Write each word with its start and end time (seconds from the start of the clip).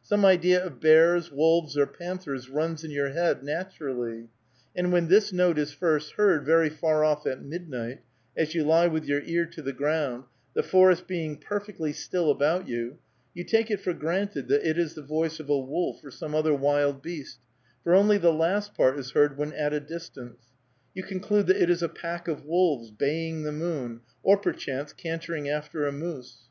Some 0.00 0.24
idea 0.24 0.64
of 0.64 0.78
bears, 0.80 1.32
wolves, 1.32 1.76
or 1.76 1.88
panthers 1.88 2.48
runs 2.48 2.84
in 2.84 2.92
your 2.92 3.08
head 3.08 3.42
naturally, 3.42 4.28
and 4.76 4.92
when 4.92 5.08
this 5.08 5.32
note 5.32 5.58
is 5.58 5.72
first 5.72 6.12
heard 6.12 6.44
very 6.46 6.70
far 6.70 7.02
off 7.04 7.26
at 7.26 7.42
midnight, 7.42 8.00
as 8.36 8.54
you 8.54 8.62
lie 8.62 8.86
with 8.86 9.06
your 9.06 9.22
ear 9.22 9.44
to 9.46 9.60
the 9.60 9.72
ground, 9.72 10.22
the 10.54 10.62
forest 10.62 11.08
being 11.08 11.36
perfectly 11.36 11.92
still 11.92 12.30
about 12.30 12.68
you, 12.68 12.98
you 13.34 13.42
take 13.42 13.72
it 13.72 13.80
for 13.80 13.92
granted 13.92 14.46
that 14.46 14.64
it 14.64 14.78
is 14.78 14.94
the 14.94 15.02
voice 15.02 15.40
of 15.40 15.50
a 15.50 15.58
wolf 15.58 16.04
or 16.04 16.12
some 16.12 16.32
other 16.32 16.54
wild 16.54 17.02
beast, 17.02 17.40
for 17.82 17.92
only 17.92 18.18
the 18.18 18.32
last 18.32 18.76
part 18.76 19.00
is 19.00 19.10
heard 19.10 19.36
when 19.36 19.52
at 19.52 19.72
a 19.72 19.80
distance, 19.80 20.44
you 20.94 21.02
conclude 21.02 21.48
that 21.48 21.60
it 21.60 21.68
is 21.68 21.82
a 21.82 21.88
pack 21.88 22.28
of 22.28 22.44
wolves, 22.44 22.92
baying 22.92 23.42
the 23.42 23.50
moon, 23.50 24.00
or, 24.22 24.36
perchance, 24.38 24.92
cantering 24.92 25.48
after 25.48 25.86
a 25.88 25.90
moose. 25.90 26.42